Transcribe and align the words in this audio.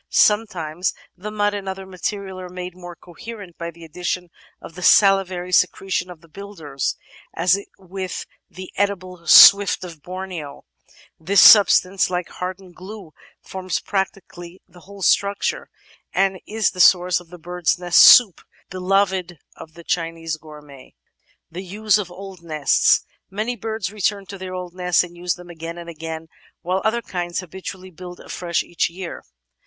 Sometimes 0.09 0.95
the 1.15 1.29
mud 1.29 1.53
and 1.53 1.69
other 1.69 1.85
materials 1.85 2.39
are 2.39 2.49
made 2.49 2.75
more 2.75 2.95
coherent 2.95 3.55
by 3.59 3.69
the 3.69 3.83
addition 3.83 4.31
of 4.59 4.73
the 4.73 4.81
salivary 4.81 5.51
secretion 5.51 6.09
of 6.09 6.21
the 6.21 6.27
builders, 6.27 6.95
and 7.35 7.51
with 7.77 8.25
the 8.49 8.71
Edible 8.77 9.27
Swift 9.27 9.83
of 9.83 10.01
Borneo 10.01 10.65
this 11.19 11.39
sub 11.39 11.69
stance, 11.69 12.09
like 12.09 12.29
hardened 12.29 12.73
glue, 12.73 13.13
forms 13.41 13.79
practically 13.79 14.59
the 14.67 14.79
whole 14.79 15.03
structure 15.03 15.69
and 16.13 16.41
is 16.47 16.71
the 16.71 16.79
source 16.79 17.19
of 17.19 17.29
the 17.29 17.37
"bird's 17.37 17.77
nest 17.77 17.99
soup" 17.99 18.41
beloved 18.71 19.37
of 19.55 19.75
the 19.75 19.83
Chinese 19.83 20.35
gourmet. 20.37 20.95
The 21.51 21.61
Use 21.61 21.99
of 21.99 22.09
Old 22.09 22.41
Nests 22.41 23.05
Many 23.29 23.55
birds 23.55 23.91
return 23.91 24.25
to 24.29 24.39
their 24.39 24.55
old 24.55 24.73
nests 24.73 25.03
and 25.03 25.15
use 25.15 25.35
them 25.35 25.51
again 25.51 25.77
and 25.77 25.87
again, 25.91 26.27
while 26.63 26.81
other 26.83 27.03
kinds 27.03 27.41
habitually 27.41 27.91
build 27.91 28.19
afresh 28.19 28.63
each 28.63 28.89
year. 28.89 29.23